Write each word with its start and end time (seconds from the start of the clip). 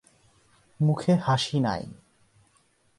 মুখে 0.79 1.13
হাসি 1.15 1.57
নাই। 1.59 1.83